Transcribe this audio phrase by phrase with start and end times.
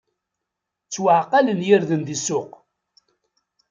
[0.85, 2.51] Ttwaɛqalen yirden di ssuq!